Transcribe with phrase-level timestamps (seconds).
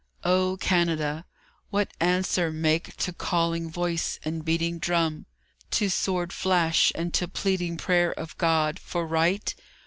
[0.23, 1.25] O Canada!
[1.69, 5.27] What answer make to calling voice and beating drum,
[5.69, 9.53] To sword flash and to pleading prayer of God For right?